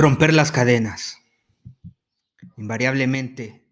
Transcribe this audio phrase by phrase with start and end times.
[0.00, 1.18] Romper las cadenas.
[2.56, 3.66] Invariablemente,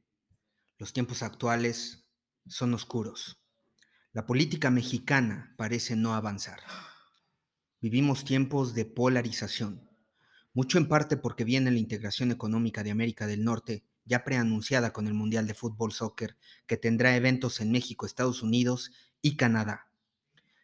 [0.77, 2.11] los tiempos actuales
[2.49, 3.41] son oscuros.
[4.13, 6.59] La política mexicana parece no avanzar.
[7.81, 9.89] Vivimos tiempos de polarización,
[10.53, 15.07] mucho en parte porque viene la integración económica de América del Norte, ya preanunciada con
[15.07, 16.37] el Mundial de Fútbol Soccer,
[16.67, 18.91] que tendrá eventos en México, Estados Unidos
[19.23, 19.93] y Canadá.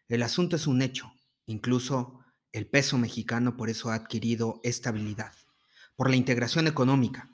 [0.09, 1.13] El asunto es un hecho,
[1.47, 2.19] incluso
[2.51, 5.33] el peso mexicano por eso ha adquirido estabilidad
[6.03, 7.31] por la integración económica,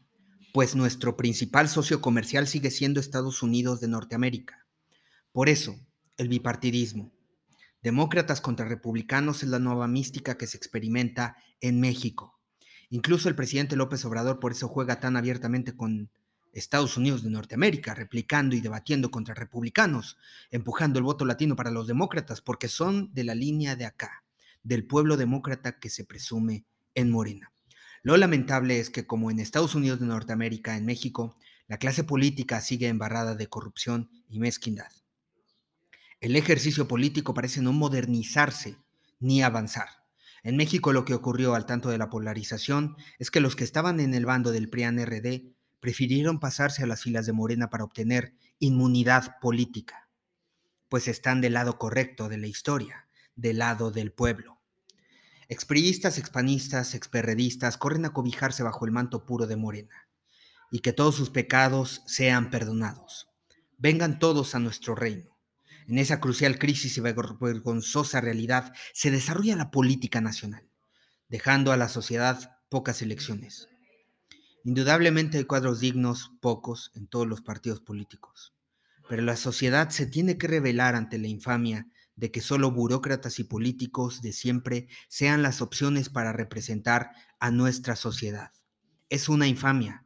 [0.52, 4.66] pues nuestro principal socio comercial sigue siendo Estados Unidos de Norteamérica.
[5.32, 5.74] Por eso,
[6.18, 7.10] el bipartidismo.
[7.82, 12.38] Demócratas contra republicanos es la nueva mística que se experimenta en México.
[12.90, 16.10] Incluso el presidente López Obrador por eso juega tan abiertamente con
[16.52, 20.18] Estados Unidos de Norteamérica, replicando y debatiendo contra republicanos,
[20.50, 24.24] empujando el voto latino para los demócratas, porque son de la línea de acá,
[24.62, 27.50] del pueblo demócrata que se presume en Morena.
[28.02, 32.60] Lo lamentable es que como en Estados Unidos de Norteamérica, en México, la clase política
[32.60, 34.90] sigue embarrada de corrupción y mezquindad.
[36.20, 38.76] El ejercicio político parece no modernizarse
[39.20, 39.88] ni avanzar.
[40.42, 44.00] En México lo que ocurrió al tanto de la polarización es que los que estaban
[44.00, 49.38] en el bando del PRIAN-RD prefirieron pasarse a las filas de Morena para obtener inmunidad
[49.40, 50.08] política,
[50.88, 54.57] pues están del lado correcto de la historia, del lado del pueblo.
[55.50, 60.06] Expriistas, expanistas, experredistas corren a cobijarse bajo el manto puro de Morena,
[60.70, 63.28] y que todos sus pecados sean perdonados.
[63.78, 65.38] Vengan todos a nuestro reino.
[65.86, 70.68] En esa crucial crisis y vergonzosa realidad se desarrolla la política nacional,
[71.30, 73.70] dejando a la sociedad pocas elecciones.
[74.64, 78.52] Indudablemente hay cuadros dignos, pocos, en todos los partidos políticos,
[79.08, 81.86] pero la sociedad se tiene que revelar ante la infamia
[82.18, 87.94] de que solo burócratas y políticos de siempre sean las opciones para representar a nuestra
[87.94, 88.50] sociedad.
[89.08, 90.04] Es una infamia,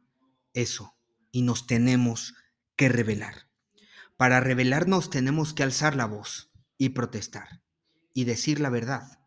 [0.53, 0.95] eso,
[1.31, 2.35] y nos tenemos
[2.75, 3.49] que revelar.
[4.15, 7.63] Para revelarnos tenemos que alzar la voz y protestar
[8.13, 9.19] y decir la verdad.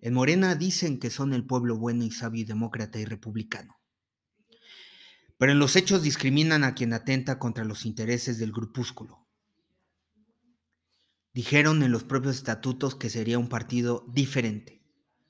[0.00, 3.80] En Morena dicen que son el pueblo bueno y sabio y demócrata y republicano.
[5.38, 9.25] Pero en los hechos discriminan a quien atenta contra los intereses del grupúsculo
[11.36, 14.80] Dijeron en los propios estatutos que sería un partido diferente,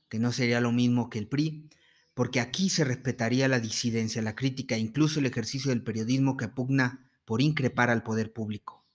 [0.08, 1.68] que no sería lo mismo que el PRI,
[2.14, 6.46] porque aquí se respetaría la disidencia, la crítica e incluso el ejercicio del periodismo que
[6.46, 8.86] pugna por increpar al poder público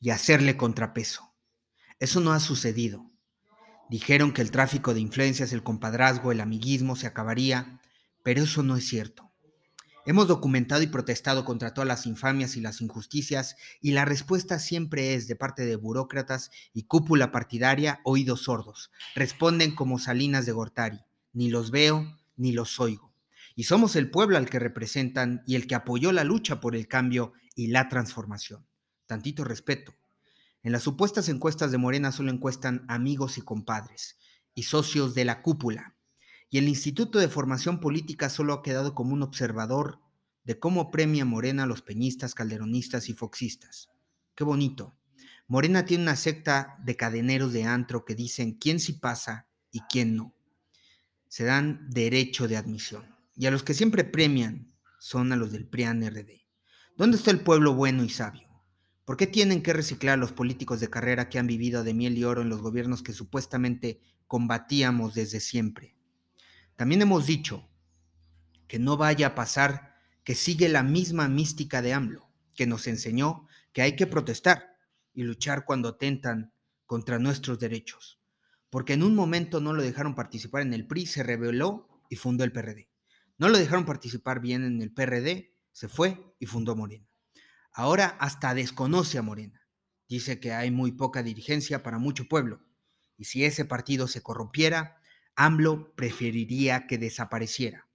[0.00, 1.36] y hacerle contrapeso.
[2.00, 3.06] Eso no ha sucedido.
[3.88, 7.80] Dijeron que el tráfico de influencias, el compadrazgo, el amiguismo se acabaría,
[8.24, 9.31] pero eso no es cierto.
[10.04, 15.14] Hemos documentado y protestado contra todas las infamias y las injusticias y la respuesta siempre
[15.14, 18.90] es de parte de burócratas y cúpula partidaria oídos sordos.
[19.14, 20.98] Responden como Salinas de Gortari,
[21.32, 23.14] ni los veo ni los oigo.
[23.54, 26.88] Y somos el pueblo al que representan y el que apoyó la lucha por el
[26.88, 28.66] cambio y la transformación.
[29.06, 29.94] Tantito respeto.
[30.64, 34.18] En las supuestas encuestas de Morena solo encuestan amigos y compadres
[34.52, 35.94] y socios de la cúpula
[36.52, 40.00] y el Instituto de Formación Política solo ha quedado como un observador
[40.44, 43.88] de cómo premia Morena a los peñistas, calderonistas y foxistas.
[44.34, 44.94] Qué bonito.
[45.48, 50.14] Morena tiene una secta de cadeneros de antro que dicen quién sí pasa y quién
[50.14, 50.34] no.
[51.26, 53.06] Se dan derecho de admisión.
[53.34, 56.44] Y a los que siempre premian son a los del PRIAN RD.
[56.98, 58.62] ¿Dónde está el pueblo bueno y sabio?
[59.06, 62.18] ¿Por qué tienen que reciclar a los políticos de carrera que han vivido de miel
[62.18, 65.96] y oro en los gobiernos que supuestamente combatíamos desde siempre?
[66.82, 67.70] También hemos dicho
[68.66, 69.94] que no vaya a pasar
[70.24, 74.76] que sigue la misma mística de AMLO, que nos enseñó que hay que protestar
[75.14, 76.52] y luchar cuando atentan
[76.84, 78.20] contra nuestros derechos.
[78.68, 82.42] Porque en un momento no lo dejaron participar en el PRI, se rebeló y fundó
[82.42, 82.90] el PRD.
[83.38, 87.06] No lo dejaron participar bien en el PRD, se fue y fundó Morena.
[87.72, 89.68] Ahora hasta desconoce a Morena.
[90.08, 92.60] Dice que hay muy poca dirigencia para mucho pueblo.
[93.16, 95.00] Y si ese partido se corrompiera,
[95.34, 97.88] AMLO preferiría que desapareciera.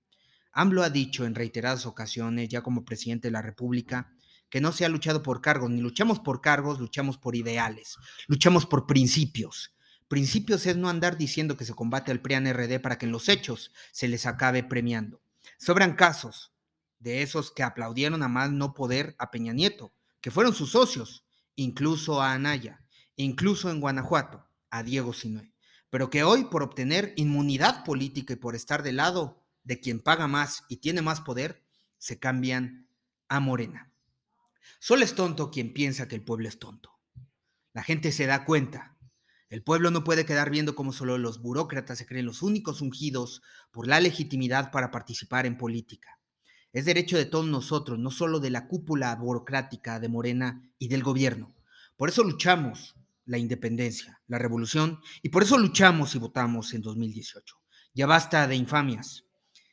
[0.51, 4.11] AMLO ha dicho en reiteradas ocasiones, ya como presidente de la República,
[4.49, 7.97] que no se ha luchado por cargos, ni luchamos por cargos, luchamos por ideales,
[8.27, 9.75] luchamos por principios.
[10.07, 13.29] Principios es no andar diciendo que se combate al PRIAN RD para que en los
[13.29, 15.21] hechos se les acabe premiando.
[15.59, 16.53] Sobran casos
[16.99, 21.25] de esos que aplaudieron a más no poder a Peña Nieto, que fueron sus socios,
[21.55, 22.83] incluso a Anaya,
[23.15, 25.51] incluso en Guanajuato, a Diego Sinue
[25.89, 30.27] pero que hoy por obtener inmunidad política y por estar del lado de quien paga
[30.27, 31.63] más y tiene más poder,
[31.97, 32.87] se cambian
[33.27, 33.91] a Morena.
[34.79, 36.91] Solo es tonto quien piensa que el pueblo es tonto.
[37.73, 38.97] La gente se da cuenta.
[39.49, 43.41] El pueblo no puede quedar viendo como solo los burócratas se creen los únicos ungidos
[43.71, 46.19] por la legitimidad para participar en política.
[46.73, 51.01] Es derecho de todos nosotros, no solo de la cúpula burocrática de Morena y del
[51.01, 51.55] gobierno.
[51.95, 52.96] Por eso luchamos
[53.27, 57.56] la independencia, la revolución, y por eso luchamos y votamos en 2018.
[57.94, 59.25] Ya basta de infamias.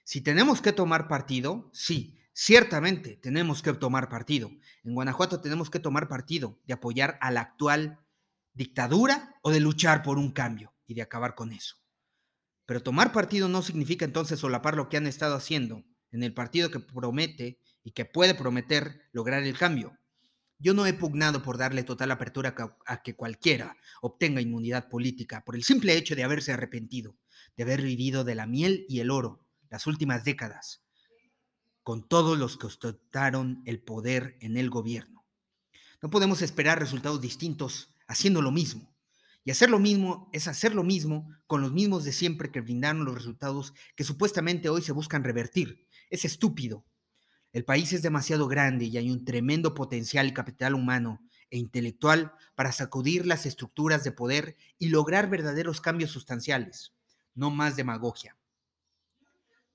[0.05, 4.51] Si tenemos que tomar partido, sí, ciertamente tenemos que tomar partido.
[4.83, 8.01] En Guanajuato tenemos que tomar partido de apoyar a la actual
[8.53, 11.77] dictadura o de luchar por un cambio y de acabar con eso.
[12.67, 16.71] Pero tomar partido no significa entonces solapar lo que han estado haciendo en el partido
[16.71, 19.99] que promete y que puede prometer lograr el cambio.
[20.59, 22.55] Yo no he pugnado por darle total apertura
[22.87, 27.17] a que cualquiera obtenga inmunidad política por el simple hecho de haberse arrepentido,
[27.57, 30.85] de haber vivido de la miel y el oro las últimas décadas,
[31.83, 35.27] con todos los que ostentaron el poder en el gobierno.
[36.01, 38.95] No podemos esperar resultados distintos haciendo lo mismo.
[39.45, 43.05] Y hacer lo mismo es hacer lo mismo con los mismos de siempre que brindaron
[43.05, 45.89] los resultados que supuestamente hoy se buscan revertir.
[46.09, 46.85] Es estúpido.
[47.55, 52.33] El país es demasiado grande y hay un tremendo potencial y capital humano e intelectual
[52.57, 56.95] para sacudir las estructuras de poder y lograr verdaderos cambios sustanciales,
[57.33, 58.37] no más demagogia.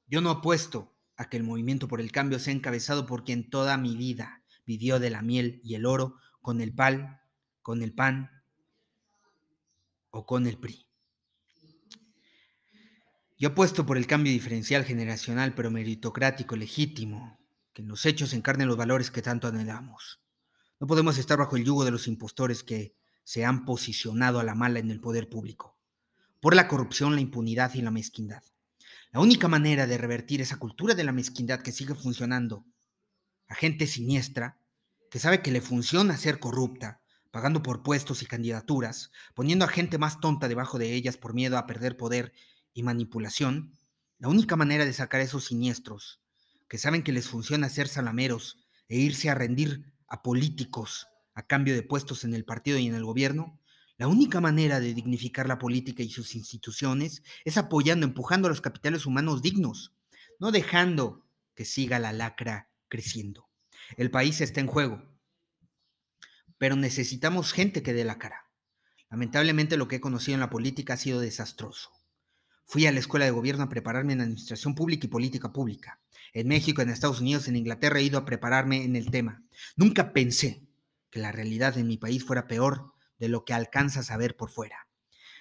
[0.08, 3.78] Yo no apuesto a que el movimiento por el cambio sea encabezado por quien toda
[3.78, 7.22] mi vida vivió de la miel y el oro con el pal
[7.62, 8.30] con el PAN
[10.10, 10.86] o con el PRI.
[13.38, 17.39] Yo apuesto por el cambio diferencial generacional, pero meritocrático, legítimo,
[17.80, 20.20] en los hechos encarne los valores que tanto anhelamos.
[20.80, 22.94] No podemos estar bajo el yugo de los impostores que
[23.24, 25.78] se han posicionado a la mala en el poder público,
[26.42, 28.44] por la corrupción, la impunidad y la mezquindad.
[29.12, 32.66] La única manera de revertir esa cultura de la mezquindad que sigue funcionando
[33.48, 34.60] a gente siniestra,
[35.10, 37.02] que sabe que le funciona ser corrupta,
[37.32, 41.58] pagando por puestos y candidaturas, poniendo a gente más tonta debajo de ellas por miedo
[41.58, 42.34] a perder poder
[42.74, 43.72] y manipulación,
[44.18, 46.22] la única manera de sacar a esos siniestros,
[46.70, 48.58] que saben que les funciona ser salameros
[48.88, 52.96] e irse a rendir a políticos a cambio de puestos en el partido y en
[52.96, 53.60] el gobierno,
[53.98, 58.62] la única manera de dignificar la política y sus instituciones es apoyando, empujando a los
[58.62, 59.94] capitales humanos dignos,
[60.40, 61.26] no dejando
[61.56, 63.50] que siga la lacra creciendo.
[63.98, 65.10] El país está en juego
[66.60, 68.52] pero necesitamos gente que dé la cara.
[69.10, 71.90] Lamentablemente lo que he conocido en la política ha sido desastroso.
[72.72, 76.00] Fui a la escuela de gobierno a prepararme en administración pública y política pública.
[76.34, 79.42] En México, en Estados Unidos, en Inglaterra he ido a prepararme en el tema.
[79.76, 80.68] Nunca pensé
[81.10, 84.52] que la realidad en mi país fuera peor de lo que alcanzas a ver por
[84.52, 84.88] fuera.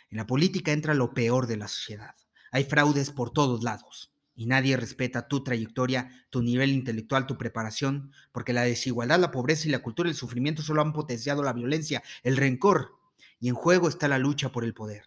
[0.08, 2.14] En la política entra lo peor de la sociedad.
[2.50, 8.10] Hay fraudes por todos lados y nadie respeta tu trayectoria, tu nivel intelectual, tu preparación,
[8.32, 12.02] porque la desigualdad, la pobreza y la cultura del sufrimiento solo han potenciado la violencia,
[12.22, 12.92] el rencor,
[13.38, 15.02] y en juego está la lucha por el poder.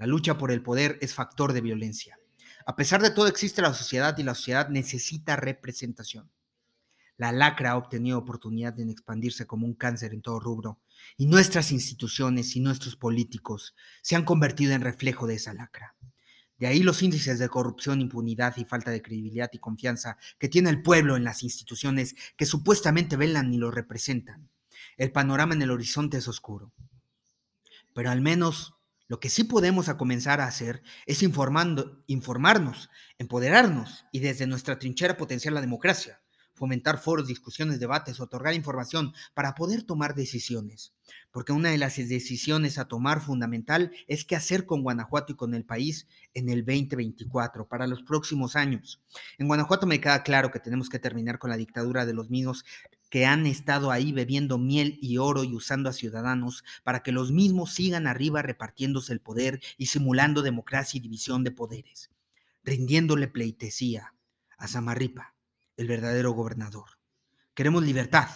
[0.00, 2.18] La lucha por el poder es factor de violencia.
[2.64, 6.30] A pesar de todo existe la sociedad y la sociedad necesita representación.
[7.18, 10.80] La lacra ha obtenido oportunidad de expandirse como un cáncer en todo rubro,
[11.18, 15.94] y nuestras instituciones y nuestros políticos se han convertido en reflejo de esa lacra.
[16.56, 20.70] De ahí los índices de corrupción, impunidad y falta de credibilidad y confianza que tiene
[20.70, 24.48] el pueblo en las instituciones que supuestamente velan y lo representan.
[24.96, 26.72] El panorama en el horizonte es oscuro.
[27.92, 28.79] Pero al menos
[29.10, 35.16] lo que sí podemos comenzar a hacer es informando, informarnos, empoderarnos y desde nuestra trinchera
[35.16, 36.20] potenciar la democracia
[36.60, 40.92] fomentar foros, discusiones, debates, otorgar información para poder tomar decisiones.
[41.32, 45.54] Porque una de las decisiones a tomar fundamental es qué hacer con Guanajuato y con
[45.54, 49.00] el país en el 2024, para los próximos años.
[49.38, 52.66] En Guanajuato me queda claro que tenemos que terminar con la dictadura de los mismos
[53.10, 57.32] que han estado ahí bebiendo miel y oro y usando a ciudadanos para que los
[57.32, 62.10] mismos sigan arriba repartiéndose el poder y simulando democracia y división de poderes,
[62.64, 64.14] rindiéndole pleitesía
[64.56, 65.34] a Samarripa
[65.76, 66.98] el verdadero gobernador.
[67.54, 68.28] Queremos libertad,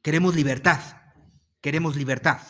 [0.00, 0.80] queremos libertad,
[1.60, 2.40] queremos libertad.